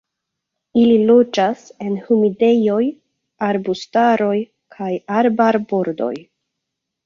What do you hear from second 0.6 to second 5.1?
Ili loĝas en humidejoj, arbustaroj kaj